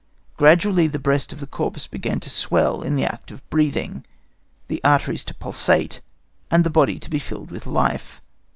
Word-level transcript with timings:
Gradually 0.35 0.87
the 0.87 0.97
breast 0.97 1.31
of 1.31 1.39
the 1.41 1.45
corpse 1.45 1.85
began 1.85 2.19
to 2.21 2.29
swell 2.31 2.81
in 2.81 2.95
the 2.95 3.05
act 3.05 3.29
of 3.29 3.47
breathing, 3.51 4.03
the 4.67 4.83
arteries 4.83 5.23
to 5.25 5.35
pulsate, 5.35 6.01
and 6.49 6.63
the 6.63 6.71
body 6.71 6.97
to 6.97 7.07
be 7.11 7.19
filled 7.19 7.51
with 7.51 7.67
life. 7.67 8.19